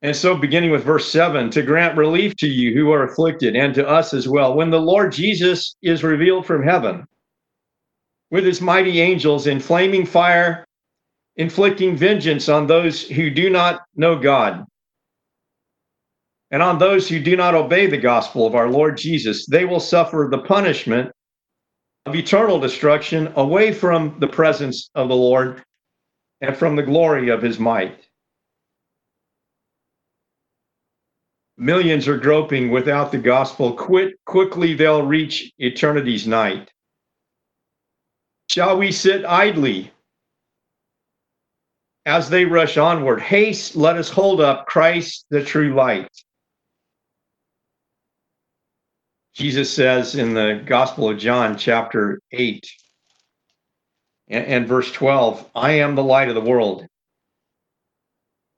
And 0.03 0.15
so, 0.15 0.37
beginning 0.37 0.69
with 0.69 0.83
verse 0.83 1.11
7, 1.11 1.49
to 1.49 1.63
grant 1.63 1.97
relief 1.97 2.35
to 2.37 2.47
you 2.47 2.75
who 2.75 2.91
are 2.91 3.05
afflicted 3.05 3.55
and 3.55 3.73
to 3.73 3.87
us 3.87 4.13
as 4.13 4.27
well, 4.27 4.53
when 4.53 4.69
the 4.69 4.79
Lord 4.79 5.11
Jesus 5.11 5.75
is 5.81 6.03
revealed 6.03 6.45
from 6.45 6.61
heaven 6.61 7.05
with 8.29 8.45
his 8.45 8.61
mighty 8.61 9.01
angels 9.01 9.47
in 9.47 9.59
flaming 9.59 10.05
fire, 10.05 10.64
inflicting 11.37 11.95
vengeance 11.95 12.49
on 12.49 12.67
those 12.67 13.01
who 13.01 13.29
do 13.29 13.49
not 13.49 13.81
know 13.95 14.17
God 14.17 14.65
and 16.51 16.61
on 16.61 16.77
those 16.77 17.09
who 17.09 17.19
do 17.19 17.35
not 17.35 17.55
obey 17.55 17.87
the 17.87 17.97
gospel 17.97 18.45
of 18.45 18.55
our 18.55 18.69
Lord 18.69 18.97
Jesus, 18.97 19.45
they 19.45 19.65
will 19.65 19.79
suffer 19.79 20.29
the 20.29 20.37
punishment 20.37 21.11
of 22.05 22.15
eternal 22.15 22.59
destruction 22.59 23.33
away 23.35 23.73
from 23.73 24.15
the 24.19 24.27
presence 24.27 24.89
of 24.95 25.09
the 25.09 25.15
Lord 25.15 25.63
and 26.41 26.55
from 26.55 26.75
the 26.75 26.83
glory 26.83 27.29
of 27.29 27.41
his 27.41 27.59
might. 27.59 28.07
Millions 31.57 32.07
are 32.07 32.17
groping 32.17 32.69
without 32.69 33.11
the 33.11 33.17
gospel. 33.17 33.73
Quit 33.73 34.13
quickly 34.25 34.75
they'll 34.75 35.05
reach 35.05 35.51
eternity's 35.59 36.27
night. 36.27 36.69
Shall 38.49 38.77
we 38.77 38.91
sit 38.91 39.25
idly 39.25 39.91
as 42.05 42.29
they 42.29 42.45
rush 42.45 42.77
onward? 42.77 43.21
Haste, 43.21 43.75
let 43.75 43.97
us 43.97 44.09
hold 44.09 44.41
up 44.41 44.65
Christ 44.67 45.25
the 45.29 45.43
true 45.43 45.73
light. 45.73 46.09
Jesus 49.33 49.73
says 49.73 50.15
in 50.15 50.33
the 50.33 50.63
Gospel 50.65 51.09
of 51.09 51.17
John, 51.17 51.57
chapter 51.57 52.21
8 52.31 52.65
and, 54.29 54.45
and, 54.45 54.67
verse 54.67 54.91
12, 54.93 55.49
I 55.53 55.71
am 55.71 55.95
the 55.95 56.03
light 56.03 56.29
of 56.29 56.35
the 56.35 56.41
world. 56.41 56.87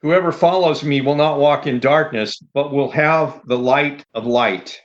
Whoever 0.02 0.32
follows 0.32 0.84
me 0.84 1.02
will 1.02 1.16
not 1.16 1.40
walk 1.40 1.66
in 1.66 1.80
darkness, 1.80 2.40
but 2.54 2.72
will 2.72 2.92
have 2.92 3.42
the 3.46 3.58
light 3.58 4.06
of 4.14 4.28
light. 4.28 4.80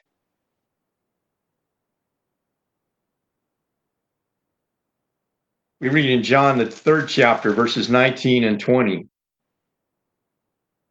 We 5.82 5.88
read 5.88 6.10
in 6.10 6.22
John, 6.22 6.58
the 6.58 6.66
third 6.66 7.08
chapter, 7.08 7.52
verses 7.52 7.90
19 7.90 8.44
and 8.44 8.60
20. 8.60 9.04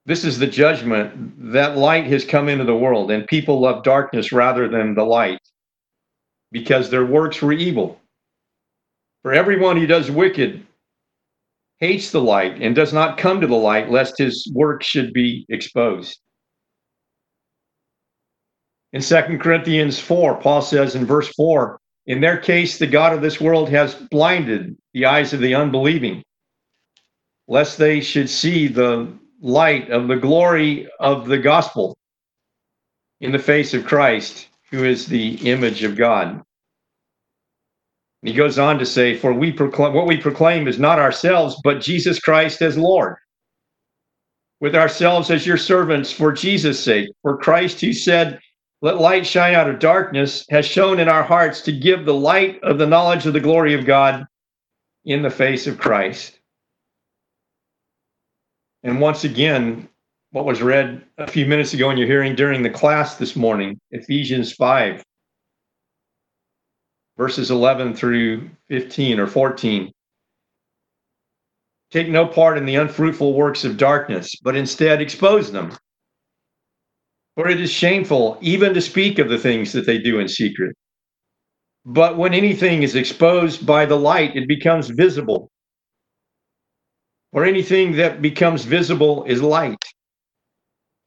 This 0.06 0.26
is 0.26 0.38
the 0.38 0.48
judgment 0.48 1.54
that 1.54 1.78
light 1.78 2.08
has 2.08 2.26
come 2.26 2.50
into 2.50 2.66
the 2.66 2.76
world, 2.76 3.10
and 3.10 3.26
people 3.26 3.62
love 3.62 3.86
darkness 3.86 4.34
rather 4.34 4.68
than 4.68 4.94
the 4.94 5.06
light 5.06 5.40
because 6.52 6.90
their 6.90 7.06
works 7.06 7.42
were 7.42 7.54
evil. 7.54 8.02
For 9.22 9.32
everyone 9.32 9.78
who 9.78 9.88
does 9.88 10.12
wicked 10.12 10.68
hates 11.80 12.12
the 12.12 12.22
light 12.22 12.62
and 12.62 12.76
does 12.76 12.92
not 12.92 13.18
come 13.18 13.40
to 13.40 13.48
the 13.48 13.56
light, 13.56 13.90
lest 13.90 14.18
his 14.18 14.52
work 14.54 14.84
should 14.84 15.14
be 15.14 15.46
exposed. 15.48 16.20
In 18.92 19.02
2 19.02 19.38
Corinthians 19.40 20.00
4, 20.00 20.42
Paul 20.42 20.62
says 20.62 20.96
in 20.96 21.06
verse 21.06 21.30
4 21.30 21.81
In 22.08 22.20
their 22.22 22.38
case, 22.38 22.78
the 22.78 22.88
God 22.88 23.14
of 23.14 23.22
this 23.22 23.40
world 23.40 23.70
has 23.70 23.96
blinded 23.96 24.76
the 24.94 25.06
eyes 25.06 25.34
of 25.34 25.40
the 25.40 25.56
unbelieving, 25.56 26.24
lest 27.48 27.78
they 27.78 28.02
should 28.02 28.30
see 28.30 28.68
the 28.68 29.08
light 29.42 29.90
of 29.90 30.08
the 30.08 30.16
glory 30.16 30.90
of 31.00 31.28
the 31.28 31.38
gospel 31.38 31.96
in 33.20 33.32
the 33.32 33.40
face 33.40 33.74
of 33.74 33.86
Christ, 33.86 34.48
who 34.72 34.84
is 34.84 35.06
the 35.06 35.36
image 35.50 35.84
of 35.84 35.96
God. 35.96 36.42
He 38.24 38.34
goes 38.34 38.60
on 38.60 38.78
to 38.80 38.86
say, 38.86 39.16
For 39.18 39.34
we 39.34 39.52
proclaim 39.52 39.94
what 39.94 40.08
we 40.08 40.18
proclaim 40.18 40.68
is 40.68 40.80
not 40.80 41.00
ourselves, 41.00 41.60
but 41.64 41.82
Jesus 41.82 42.20
Christ 42.20 42.62
as 42.62 42.78
Lord. 42.78 43.16
With 44.60 44.76
ourselves 44.76 45.32
as 45.32 45.46
your 45.46 45.58
servants 45.58 46.12
for 46.12 46.32
Jesus' 46.32 46.84
sake, 46.84 47.10
for 47.24 47.38
Christ 47.38 47.82
who 47.82 47.94
said, 47.94 48.40
Let 48.82 49.00
light 49.00 49.28
shine 49.28 49.54
out 49.54 49.70
of 49.70 49.80
darkness, 49.80 50.46
has 50.50 50.66
shown 50.66 51.00
in 51.00 51.08
our 51.08 51.24
hearts 51.24 51.62
to 51.62 51.72
give 51.72 52.06
the 52.06 52.14
light 52.14 52.62
of 52.64 52.80
the 52.80 52.88
knowledge 52.88 53.26
of 53.28 53.34
the 53.34 53.40
glory 53.40 53.76
of 53.76 53.86
God 53.86 54.26
in 55.06 55.22
the 55.22 55.30
face 55.30 55.68
of 55.68 55.78
Christ. 55.78 56.40
And 58.84 59.00
once 59.00 59.24
again, 59.24 59.88
what 60.32 60.46
was 60.46 60.62
read 60.62 61.04
a 61.20 61.28
few 61.28 61.46
minutes 61.46 61.74
ago 61.74 61.92
in 61.92 61.98
your 61.98 62.08
hearing 62.08 62.36
during 62.36 62.64
the 62.64 62.70
class 62.70 63.18
this 63.18 63.36
morning, 63.36 63.80
Ephesians 63.92 64.54
5. 64.54 65.04
verses 67.18 67.52
11 67.52 67.94
through 67.94 68.50
15 68.70 69.20
or 69.20 69.28
14. 69.28 69.92
Take 71.92 72.10
no 72.10 72.26
part 72.26 72.58
in 72.58 72.66
the 72.66 72.76
unfruitful 72.78 73.34
works 73.34 73.64
of 73.64 73.78
darkness, 73.78 74.34
but 74.42 74.56
instead 74.56 75.02
expose 75.02 75.52
them. 75.52 75.78
For 77.36 77.48
it 77.48 77.62
is 77.62 77.72
shameful 77.72 78.38
even 78.42 78.74
to 78.74 78.82
speak 78.82 79.20
of 79.20 79.30
the 79.30 79.38
things 79.38 79.72
that 79.72 79.86
they 79.86 79.98
do 79.98 80.20
in 80.20 80.28
secret. 80.28 80.76
But 81.86 82.18
when 82.18 82.34
anything 82.34 82.84
is 82.84 82.96
exposed 82.96 83.66
by 83.66 83.86
the 83.86 83.96
light, 83.96 84.36
it 84.36 84.48
becomes 84.48 84.90
visible. 84.90 85.50
For 87.32 87.46
anything 87.46 87.94
that 87.94 88.22
becomes 88.22 88.66
visible 88.66 89.24
is 89.24 89.42
light. 89.42 89.84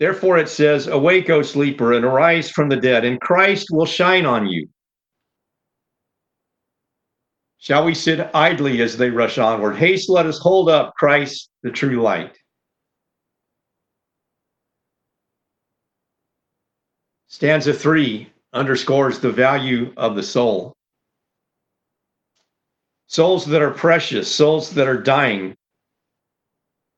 Therefore, 0.01 0.39
it 0.39 0.49
says, 0.49 0.87
Awake, 0.87 1.31
O 1.31 1.43
sleeper, 1.43 1.93
and 1.93 2.05
arise 2.05 2.51
from 2.51 2.69
the 2.69 2.77
dead, 2.77 3.05
and 3.05 3.21
Christ 3.21 3.69
will 3.71 3.87
shine 3.87 4.27
on 4.27 4.49
you. 4.49 4.67
Shall 7.59 7.85
we 7.85 7.95
sit 7.95 8.31
idly 8.35 8.83
as 8.83 8.97
they 8.97 9.11
rush 9.11 9.39
onward? 9.39 9.77
Haste, 9.77 10.11
let 10.11 10.27
us 10.27 10.39
hold 10.39 10.69
up 10.69 10.95
Christ, 10.99 11.51
the 11.63 11.71
true 11.71 12.03
light. 12.03 12.37
Stanza 17.35 17.75
three 17.75 18.31
underscores 18.53 19.19
the 19.19 19.33
value 19.33 19.93
of 19.97 20.15
the 20.15 20.23
soul. 20.23 20.73
Souls 23.09 23.45
that 23.47 23.61
are 23.61 23.73
precious, 23.73 24.33
souls 24.33 24.71
that 24.71 24.87
are 24.87 25.03
dying. 25.03 25.57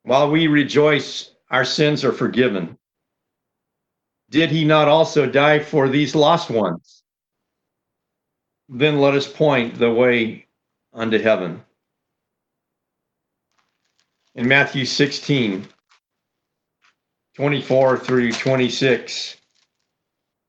While 0.02 0.30
we 0.30 0.46
rejoice, 0.46 1.30
our 1.50 1.64
sins 1.64 2.04
are 2.04 2.12
forgiven. 2.12 2.76
Did 4.28 4.50
he 4.50 4.66
not 4.66 4.88
also 4.88 5.24
die 5.24 5.58
for 5.58 5.88
these 5.88 6.14
lost 6.14 6.50
ones? 6.50 7.02
Then 8.68 9.00
let 9.00 9.14
us 9.14 9.26
point 9.26 9.78
the 9.78 9.90
way 9.90 10.48
unto 10.92 11.18
heaven. 11.18 11.64
In 14.34 14.46
Matthew 14.46 14.84
16, 14.84 15.66
24 17.36 17.96
through 17.96 18.32
26, 18.32 19.36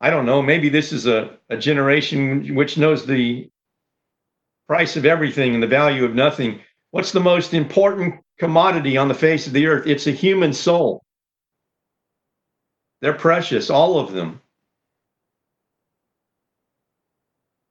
I 0.00 0.10
don't 0.10 0.26
know. 0.26 0.40
Maybe 0.40 0.68
this 0.68 0.92
is 0.92 1.06
a, 1.06 1.38
a 1.50 1.56
generation 1.56 2.54
which 2.54 2.78
knows 2.78 3.04
the 3.04 3.50
price 4.66 4.96
of 4.96 5.04
everything 5.04 5.54
and 5.54 5.62
the 5.62 5.66
value 5.66 6.04
of 6.04 6.14
nothing. 6.14 6.60
What's 6.90 7.12
the 7.12 7.20
most 7.20 7.52
important 7.54 8.14
commodity 8.38 8.96
on 8.96 9.08
the 9.08 9.14
face 9.14 9.46
of 9.46 9.52
the 9.52 9.66
earth? 9.66 9.86
It's 9.86 10.06
a 10.06 10.12
human 10.12 10.52
soul. 10.52 11.02
They're 13.02 13.12
precious, 13.12 13.68
all 13.68 13.98
of 13.98 14.12
them. 14.12 14.40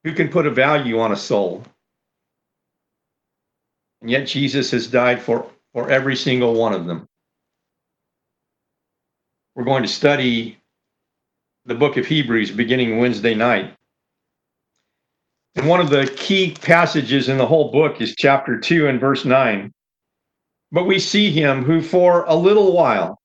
Who 0.03 0.13
can 0.13 0.29
put 0.29 0.45
a 0.45 0.51
value 0.51 0.99
on 0.99 1.11
a 1.11 1.17
soul? 1.17 1.63
And 4.01 4.09
yet 4.09 4.27
Jesus 4.27 4.71
has 4.71 4.87
died 4.87 5.21
for, 5.21 5.49
for 5.73 5.89
every 5.89 6.15
single 6.15 6.53
one 6.53 6.73
of 6.73 6.85
them. 6.85 7.07
We're 9.55 9.65
going 9.65 9.83
to 9.83 9.89
study 9.89 10.58
the 11.69 11.75
book 11.75 11.97
of 11.97 12.07
Hebrews 12.07 12.49
beginning 12.49 12.97
Wednesday 12.97 13.35
night. 13.35 13.75
And 15.55 15.67
one 15.67 15.79
of 15.79 15.91
the 15.91 16.07
key 16.17 16.55
passages 16.59 17.29
in 17.29 17.37
the 17.37 17.45
whole 17.45 17.71
book 17.71 18.01
is 18.01 18.15
chapter 18.17 18.59
2 18.59 18.87
and 18.87 18.99
verse 18.99 19.23
9. 19.23 19.71
But 20.71 20.85
we 20.85 20.97
see 20.97 21.29
him 21.29 21.63
who 21.63 21.83
for 21.83 22.23
a 22.23 22.33
little 22.33 22.73
while 22.73 23.19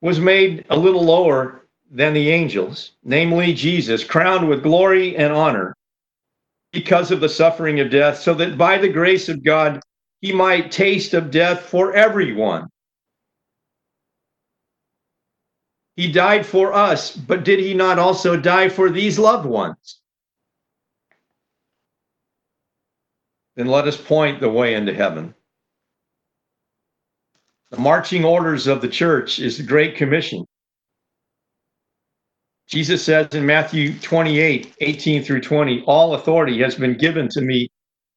was 0.00 0.18
made 0.18 0.66
a 0.70 0.76
little 0.76 1.04
lower 1.04 1.68
than 1.92 2.12
the 2.12 2.28
angels, 2.28 2.96
namely 3.04 3.54
Jesus, 3.54 4.02
crowned 4.02 4.48
with 4.48 4.64
glory 4.64 5.16
and 5.16 5.32
honor 5.32 5.76
because 6.72 7.12
of 7.12 7.20
the 7.20 7.28
suffering 7.28 7.78
of 7.78 7.88
death, 7.88 8.18
so 8.18 8.34
that 8.34 8.58
by 8.58 8.78
the 8.78 8.88
grace 8.88 9.28
of 9.28 9.44
God 9.44 9.80
he 10.22 10.32
might 10.32 10.72
taste 10.72 11.14
of 11.14 11.30
death 11.30 11.60
for 11.60 11.94
everyone. 11.94 12.68
He 15.98 16.12
died 16.12 16.46
for 16.46 16.72
us, 16.72 17.10
but 17.10 17.44
did 17.44 17.58
he 17.58 17.74
not 17.74 17.98
also 17.98 18.36
die 18.36 18.68
for 18.68 18.88
these 18.88 19.18
loved 19.18 19.44
ones? 19.44 19.98
Then 23.56 23.66
let 23.66 23.88
us 23.88 24.00
point 24.00 24.40
the 24.40 24.48
way 24.48 24.74
into 24.74 24.94
heaven. 24.94 25.34
The 27.70 27.80
marching 27.80 28.24
orders 28.24 28.68
of 28.68 28.80
the 28.80 28.86
church 28.86 29.40
is 29.40 29.56
the 29.56 29.64
Great 29.64 29.96
Commission. 29.96 30.46
Jesus 32.68 33.04
says 33.04 33.34
in 33.34 33.44
Matthew 33.44 33.98
28 33.98 34.76
18 34.80 35.24
through 35.24 35.40
20, 35.40 35.82
All 35.82 36.14
authority 36.14 36.60
has 36.60 36.76
been 36.76 36.96
given 36.96 37.28
to 37.30 37.40
me 37.40 37.72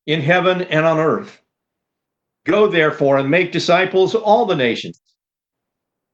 in 0.06 0.22
heaven 0.22 0.62
and 0.62 0.86
on 0.86 1.00
earth. 1.00 1.42
Go 2.46 2.68
therefore 2.68 3.18
and 3.18 3.28
make 3.28 3.52
disciples 3.52 4.14
all 4.14 4.46
the 4.46 4.56
nations, 4.56 5.02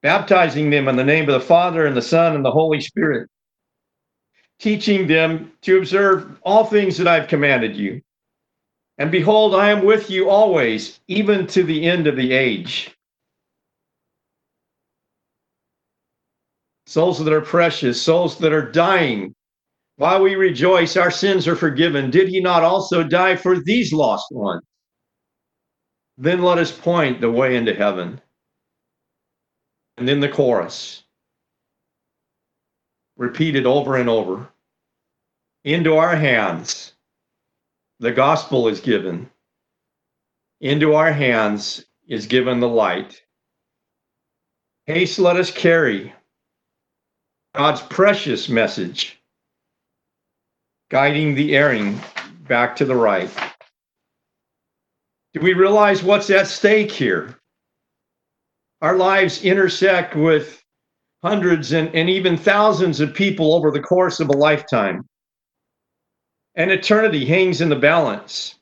baptizing 0.02 0.70
them 0.70 0.88
in 0.88 0.96
the 0.96 1.04
name 1.04 1.28
of 1.28 1.34
the 1.34 1.48
Father 1.48 1.86
and 1.86 1.96
the 1.96 2.02
Son 2.02 2.36
and 2.36 2.46
the 2.46 2.52
Holy 2.52 2.82
Spirit, 2.82 3.30
teaching 4.60 5.08
them 5.08 5.52
to 5.62 5.78
observe 5.78 6.40
all 6.44 6.66
things 6.66 6.98
that 6.98 7.08
I've 7.08 7.28
commanded 7.28 7.76
you. 7.76 8.02
And 8.98 9.12
behold, 9.12 9.54
I 9.54 9.70
am 9.70 9.86
with 9.86 10.10
you 10.10 10.30
always, 10.30 11.00
even 11.08 11.46
to 11.48 11.64
the 11.64 11.86
end 11.86 12.08
of 12.08 12.16
the 12.16 12.34
age. 12.34 12.98
souls 16.88 17.24
that 17.24 17.34
are 17.34 17.42
precious, 17.42 18.02
souls 18.02 18.38
that 18.40 18.54
are 18.54 18.72
dying. 18.72 19.36
While 19.98 20.24
we 20.24 20.36
rejoice, 20.36 20.96
our 20.96 21.12
sins 21.12 21.48
are 21.48 21.56
forgiven. 21.56 22.10
Did 22.10 22.30
he 22.30 22.40
not 22.40 22.64
also 22.64 23.04
die 23.04 23.36
for 23.36 23.60
these 23.60 23.92
lost 23.92 24.28
ones? 24.32 24.64
Then 26.18 26.42
let 26.42 26.58
us 26.58 26.72
point 26.72 27.20
the 27.22 27.30
way 27.30 27.56
into 27.56 27.74
heaven. 27.74 28.22
And 29.98 30.08
then 30.08 30.20
the 30.20 30.30
chorus, 30.30 31.04
repeated 33.18 33.66
over 33.66 33.98
and 33.98 34.10
over. 34.10 34.48
Into 35.64 35.98
our 35.98 36.16
hands, 36.16 36.94
the 38.00 38.12
gospel 38.12 38.68
is 38.68 38.80
given. 38.80 39.30
Into 40.62 40.94
our 40.94 41.12
hands 41.12 41.86
is 42.08 42.28
given 42.28 42.60
the 42.60 42.70
light. 42.70 43.22
Haste, 44.86 45.20
let 45.20 45.36
us 45.36 45.52
carry 45.52 46.14
God's 47.54 47.82
precious 47.82 48.48
message, 48.48 49.20
guiding 50.90 51.36
the 51.36 51.58
erring 51.58 52.00
back 52.48 52.76
to 52.78 52.86
the 52.86 52.96
right. 52.96 53.30
Do 55.34 55.42
we 55.42 55.54
realize 55.54 56.04
what's 56.04 56.30
at 56.30 56.48
stake 56.48 56.92
here? 56.92 57.38
Our 58.82 58.96
lives 58.96 59.44
intersect 59.44 60.16
with 60.16 60.64
hundreds 61.24 61.72
and, 61.72 61.94
and 61.96 62.10
even 62.10 62.38
thousands 62.38 63.00
of 63.00 63.14
people 63.14 63.56
over 63.56 63.72
the 63.72 63.82
course 63.82 64.20
of 64.20 64.30
a 64.30 64.38
lifetime. 64.38 65.04
And 66.56 66.72
eternity 66.72 67.26
hangs 67.26 67.62
in 67.62 67.70
the 67.70 67.76
balance. 67.76 68.56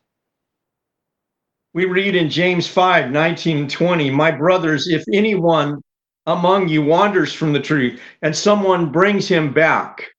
We 1.73 1.85
read 1.85 2.15
in 2.15 2.29
James 2.29 2.65
5 2.67 3.11
19 3.11 3.57
and 3.57 3.69
20, 3.69 4.09
My 4.09 4.31
brothers, 4.31 4.87
if 4.87 5.03
anyone 5.11 5.81
among 6.25 6.69
you 6.69 6.81
wanders 6.81 7.33
from 7.33 7.51
the 7.51 7.59
truth 7.59 7.99
and 8.21 8.35
someone 8.35 8.91
brings 8.91 9.27
him 9.27 9.53
back, 9.53 10.09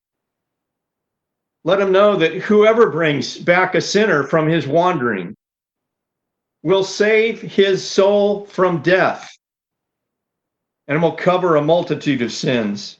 let 1.64 1.80
him 1.80 1.90
know 1.90 2.16
that 2.16 2.34
whoever 2.34 2.90
brings 2.90 3.38
back 3.38 3.74
a 3.74 3.80
sinner 3.80 4.22
from 4.22 4.46
his 4.46 4.66
wandering 4.66 5.34
will 6.62 6.84
save 6.84 7.40
his 7.40 7.88
soul 7.88 8.44
from 8.46 8.82
death 8.82 9.35
and 10.88 11.02
will 11.02 11.12
cover 11.12 11.56
a 11.56 11.62
multitude 11.62 12.22
of 12.22 12.32
sins. 12.32 12.98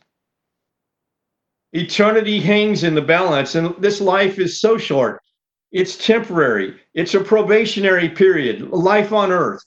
Eternity 1.72 2.40
hangs 2.40 2.85
in 2.85 2.94
the 2.94 3.03
balance, 3.03 3.55
and 3.55 3.75
this 3.79 4.01
life 4.01 4.38
is 4.38 4.61
so 4.61 4.79
short. 4.79 5.20
It's 5.72 5.96
temporary, 5.96 6.81
it's 6.94 7.14
a 7.14 7.20
probationary 7.20 8.09
period, 8.09 8.70
life 8.70 9.12
on 9.12 9.31
earth 9.31 9.62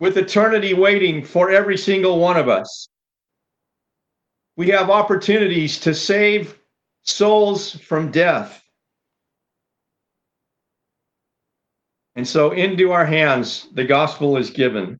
with 0.00 0.16
eternity 0.16 0.74
waiting 0.74 1.24
for 1.24 1.50
every 1.50 1.76
single 1.76 2.18
one 2.18 2.36
of 2.36 2.48
us. 2.48 2.88
We 4.56 4.68
have 4.68 4.90
opportunities 4.90 5.80
to 5.80 5.94
save 5.94 6.58
souls 7.02 7.74
from 7.76 8.10
death. 8.10 8.62
And 12.16 12.26
so 12.26 12.50
into 12.50 12.92
our 12.92 13.06
hands 13.06 13.68
the 13.72 13.84
gospel 13.84 14.36
is 14.36 14.50
given. 14.50 14.98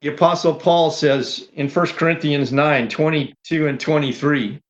The 0.00 0.08
apostle 0.08 0.54
Paul 0.54 0.92
says 0.92 1.48
in 1.54 1.68
1 1.68 1.86
Corinthians 1.88 2.52
9, 2.52 2.88
22 2.88 3.66
and 3.66 3.80
23, 3.80 4.60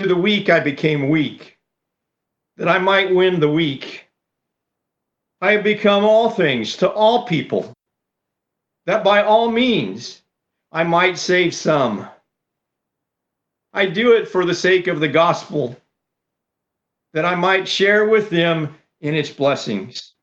to 0.00 0.06
the 0.06 0.16
weak 0.16 0.50
I 0.50 0.60
became 0.60 1.08
weak, 1.08 1.56
that 2.58 2.68
I 2.68 2.78
might 2.78 3.14
win 3.14 3.40
the 3.40 3.50
weak. 3.50 4.06
I 5.40 5.52
have 5.52 5.64
become 5.64 6.04
all 6.04 6.28
things 6.28 6.76
to 6.78 6.90
all 6.90 7.26
people, 7.26 7.72
that 8.84 9.02
by 9.02 9.22
all 9.22 9.50
means 9.50 10.22
I 10.72 10.84
might 10.84 11.16
save 11.16 11.54
some. 11.54 12.08
I 13.72 13.86
do 13.86 14.12
it 14.12 14.28
for 14.28 14.44
the 14.44 14.54
sake 14.54 14.88
of 14.88 15.00
the 15.00 15.08
gospel, 15.08 15.74
that 17.14 17.24
I 17.24 17.34
might 17.34 17.66
share 17.66 18.08
with 18.08 18.28
them 18.28 18.76
in 19.00 19.14
its 19.14 19.30
blessings. 19.30 20.13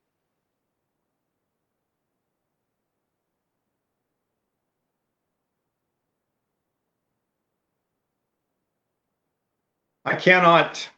I 10.03 10.15
cannot 10.15 10.89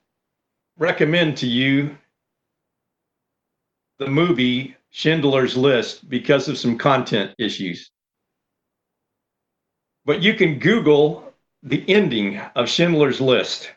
recommend 0.78 1.38
to 1.38 1.48
you 1.48 1.98
the 4.00 4.08
movie 4.08 4.76
Schindler's 4.92 5.58
List 5.58 6.08
because 6.10 6.48
of 6.48 6.58
some 6.58 6.78
content 6.78 7.32
issues. 7.38 7.92
But 10.06 10.22
you 10.22 10.34
can 10.34 10.60
Google 10.60 11.34
the 11.64 11.84
ending 11.90 12.40
of 12.56 12.70
Schindler's 12.70 13.20
List 13.20 13.72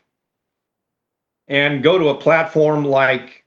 and 1.48 1.82
go 1.82 1.98
to 1.98 2.08
a 2.08 2.20
platform 2.20 2.84
like 2.84 3.44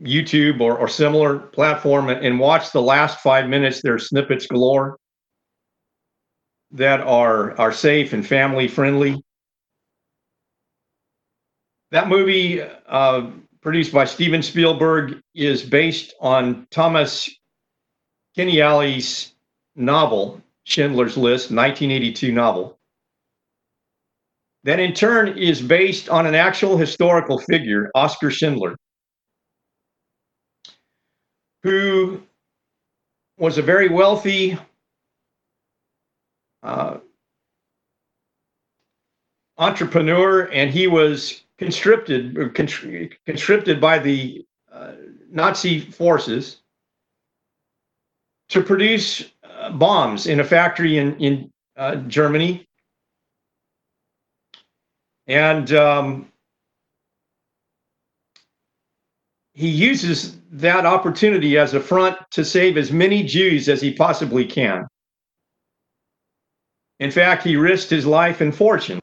YouTube 0.00 0.60
or, 0.60 0.76
or 0.76 0.88
similar 0.88 1.38
platform 1.38 2.08
and 2.08 2.38
watch 2.38 2.70
the 2.70 2.82
last 2.82 3.20
five 3.20 3.48
minutes. 3.48 3.82
There 3.82 3.94
are 3.94 3.98
snippets 3.98 4.46
galore 4.46 4.96
that 6.72 7.00
are, 7.00 7.58
are 7.58 7.72
safe 7.72 8.12
and 8.12 8.26
family 8.26 8.68
friendly. 8.68 9.22
That 11.90 12.08
movie, 12.08 12.60
uh, 12.62 13.30
produced 13.62 13.92
by 13.92 14.04
Steven 14.04 14.42
Spielberg, 14.42 15.20
is 15.34 15.62
based 15.62 16.14
on 16.20 16.66
Thomas 16.70 17.30
Keneally's 18.36 19.32
novel, 19.74 20.42
Schindler's 20.64 21.16
List, 21.16 21.50
1982 21.50 22.30
novel. 22.32 22.78
That 24.64 24.80
in 24.80 24.92
turn 24.92 25.38
is 25.38 25.62
based 25.62 26.10
on 26.10 26.26
an 26.26 26.34
actual 26.34 26.76
historical 26.76 27.38
figure, 27.38 27.90
Oskar 27.94 28.30
Schindler, 28.30 28.76
who 31.62 32.22
was 33.38 33.56
a 33.56 33.62
very 33.62 33.88
wealthy 33.88 34.58
uh, 36.62 36.98
entrepreneur, 39.56 40.50
and 40.52 40.70
he 40.70 40.86
was 40.86 41.44
conscripted 41.58 42.36
conscripted 43.26 43.80
by 43.80 43.98
the 43.98 44.46
uh, 44.72 44.92
Nazi 45.30 45.80
forces 45.80 46.62
to 48.48 48.62
produce 48.62 49.24
uh, 49.44 49.70
bombs 49.70 50.26
in 50.26 50.40
a 50.40 50.44
factory 50.44 50.98
in 50.98 51.16
in 51.18 51.52
uh, 51.76 51.96
Germany, 51.96 52.66
and 55.26 55.72
um, 55.72 56.32
he 59.52 59.68
uses 59.68 60.38
that 60.52 60.86
opportunity 60.86 61.58
as 61.58 61.74
a 61.74 61.80
front 61.80 62.16
to 62.30 62.44
save 62.44 62.76
as 62.76 62.92
many 62.92 63.22
Jews 63.22 63.68
as 63.68 63.82
he 63.82 63.92
possibly 63.92 64.44
can. 64.44 64.86
In 67.00 67.10
fact, 67.10 67.44
he 67.44 67.56
risked 67.56 67.90
his 67.90 68.06
life 68.06 68.40
and 68.40 68.54
fortune 68.54 69.00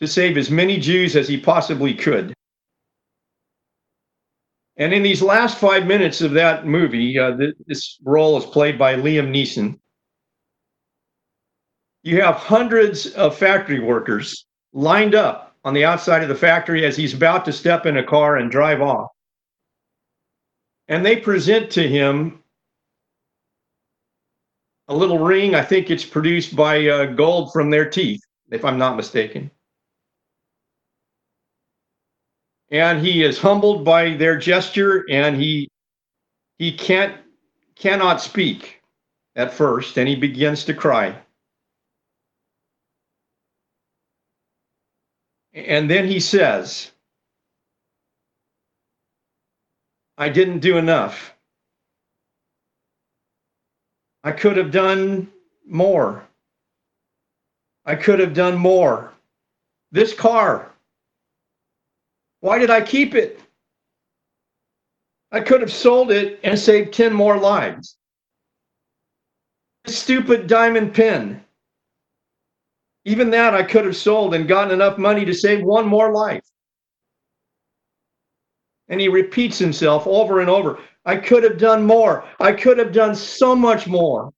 to 0.00 0.06
save 0.06 0.36
as 0.36 0.50
many 0.50 0.78
Jews 0.78 1.16
as 1.16 1.28
he 1.28 1.38
possibly 1.38 1.94
could. 1.94 2.32
And 4.76 4.94
in 4.94 5.02
these 5.02 5.20
last 5.20 5.58
five 5.58 5.86
minutes 5.86 6.22
of 6.22 6.32
that 6.32 6.66
movie, 6.66 7.18
uh, 7.18 7.36
th- 7.36 7.54
this 7.66 7.98
role 8.02 8.38
is 8.38 8.46
played 8.46 8.78
by 8.78 8.94
Liam 8.94 9.28
Neeson. 9.30 9.78
You 12.02 12.22
have 12.22 12.36
hundreds 12.36 13.08
of 13.08 13.36
factory 13.36 13.80
workers 13.80 14.46
lined 14.72 15.14
up 15.14 15.54
on 15.64 15.74
the 15.74 15.84
outside 15.84 16.22
of 16.22 16.30
the 16.30 16.34
factory 16.34 16.86
as 16.86 16.96
he's 16.96 17.12
about 17.12 17.44
to 17.44 17.52
step 17.52 17.84
in 17.84 17.98
a 17.98 18.04
car 18.04 18.38
and 18.38 18.50
drive 18.50 18.80
off. 18.80 19.08
And 20.88 21.04
they 21.04 21.16
present 21.16 21.70
to 21.72 21.86
him 21.86 22.42
a 24.88 24.94
little 24.94 25.18
ring. 25.18 25.54
I 25.54 25.62
think 25.62 25.90
it's 25.90 26.06
produced 26.06 26.56
by 26.56 26.88
uh, 26.88 27.04
gold 27.04 27.52
from 27.52 27.68
their 27.68 27.88
teeth, 27.88 28.22
if 28.50 28.64
I'm 28.64 28.78
not 28.78 28.96
mistaken. 28.96 29.50
And 32.70 33.04
he 33.04 33.22
is 33.24 33.38
humbled 33.38 33.84
by 33.84 34.14
their 34.14 34.36
gesture 34.36 35.04
and 35.10 35.36
he 35.36 35.68
he 36.58 36.72
can't 36.72 37.16
cannot 37.74 38.20
speak 38.20 38.80
at 39.36 39.52
first 39.52 39.96
and 39.96 40.08
he 40.08 40.14
begins 40.16 40.64
to 40.64 40.74
cry. 40.74 41.16
And 45.52 45.90
then 45.90 46.06
he 46.06 46.20
says 46.20 46.92
i 50.16 50.28
didn't 50.28 50.60
do 50.60 50.76
enough. 50.76 51.34
I 54.22 54.32
could 54.32 54.58
have 54.58 54.70
done 54.70 55.32
more. 55.66 56.28
I 57.86 57.94
could 57.96 58.20
have 58.20 58.34
done 58.34 58.58
more. 58.58 59.14
This 59.92 60.12
car 60.12 60.69
why 62.40 62.58
did 62.58 62.70
I 62.70 62.80
keep 62.80 63.14
it? 63.14 63.40
I 65.32 65.40
could 65.40 65.60
have 65.60 65.72
sold 65.72 66.10
it 66.10 66.40
and 66.42 66.58
saved 66.58 66.92
10 66.92 67.12
more 67.12 67.38
lives. 67.38 67.96
Stupid 69.86 70.46
diamond 70.46 70.94
pin. 70.94 71.42
Even 73.04 73.30
that 73.30 73.54
I 73.54 73.62
could 73.62 73.84
have 73.84 73.96
sold 73.96 74.34
and 74.34 74.48
gotten 74.48 74.72
enough 74.72 74.98
money 74.98 75.24
to 75.24 75.34
save 75.34 75.62
one 75.62 75.86
more 75.86 76.12
life. 76.12 76.44
And 78.88 79.00
he 79.00 79.08
repeats 79.08 79.58
himself 79.58 80.06
over 80.06 80.40
and 80.40 80.50
over. 80.50 80.80
I 81.04 81.16
could 81.16 81.44
have 81.44 81.58
done 81.58 81.84
more. 81.84 82.24
I 82.40 82.52
could 82.52 82.78
have 82.78 82.92
done 82.92 83.14
so 83.14 83.54
much 83.54 83.86
more. 83.86 84.32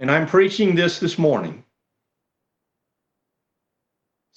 And 0.00 0.10
I'm 0.10 0.26
preaching 0.26 0.74
this 0.74 0.98
this 0.98 1.18
morning 1.18 1.62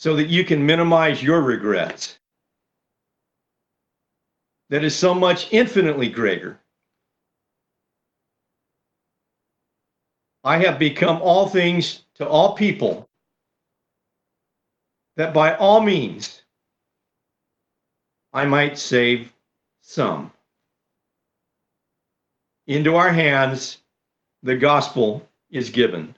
so 0.04 0.18
that 0.18 0.28
you 0.28 0.44
can 0.44 0.66
minimize 0.66 1.24
your 1.24 1.42
regrets. 1.42 2.20
That 4.70 4.84
is 4.84 4.94
so 4.94 5.14
much 5.14 5.48
infinitely 5.54 6.10
greater. 6.10 6.60
I 10.44 10.58
have 10.58 10.78
become 10.78 11.22
all 11.22 11.48
things 11.48 12.04
to 12.16 12.28
all 12.28 12.54
people, 12.54 13.08
that 15.16 15.34
by 15.34 15.56
all 15.56 15.80
means 15.80 16.42
I 18.34 18.44
might 18.44 18.78
save 18.78 19.32
some. 19.80 20.34
Into 22.68 22.98
our 22.98 23.14
hands 23.14 23.78
the 24.42 24.58
gospel 24.58 25.26
is 25.50 25.70
given. 25.70 26.14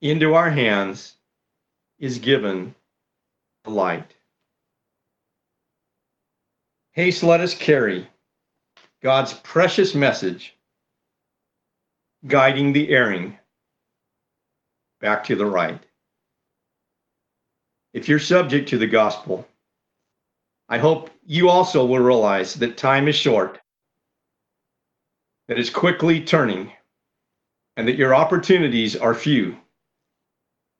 Into 0.00 0.34
our 0.34 0.50
hands 0.50 1.14
is 1.98 2.18
given 2.18 2.74
the 3.64 3.70
light. 3.70 4.14
Haste, 6.92 7.22
let 7.22 7.40
us 7.40 7.54
carry 7.54 8.08
God's 9.02 9.34
precious 9.34 9.94
message, 9.94 10.56
guiding 12.26 12.72
the 12.72 12.88
erring 12.90 13.38
back 15.00 15.24
to 15.24 15.36
the 15.36 15.46
right. 15.46 15.82
If 17.92 18.08
you're 18.08 18.18
subject 18.18 18.68
to 18.70 18.78
the 18.78 18.86
gospel, 18.86 19.46
I 20.68 20.78
hope 20.78 21.10
you 21.26 21.48
also 21.48 21.84
will 21.84 21.98
realize 21.98 22.54
that 22.54 22.76
time 22.76 23.08
is 23.08 23.14
short, 23.14 23.60
that 25.48 25.58
it's 25.58 25.70
quickly 25.70 26.20
turning, 26.20 26.72
and 27.76 27.86
that 27.86 27.96
your 27.96 28.14
opportunities 28.14 28.96
are 28.96 29.14
few. 29.14 29.56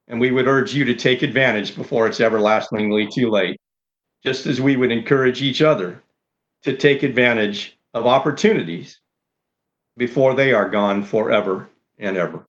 And 0.08 0.20
we 0.20 0.30
would 0.30 0.46
urge 0.46 0.74
you 0.74 0.84
to 0.84 0.94
take 0.94 1.22
advantage 1.22 1.74
before 1.76 2.06
it's 2.06 2.20
everlastingly 2.20 3.08
too 3.12 3.30
late, 3.30 3.58
just 4.22 4.46
as 4.46 4.60
we 4.60 4.76
would 4.76 4.92
encourage 4.92 5.42
each 5.42 5.62
other 5.62 6.02
to 6.62 6.76
take 6.76 7.02
advantage 7.02 7.78
of 7.94 8.06
opportunities 8.06 9.00
before 9.96 10.34
they 10.34 10.52
are 10.52 10.68
gone 10.68 11.02
forever 11.02 11.68
and 11.98 12.16
ever. 12.16 12.46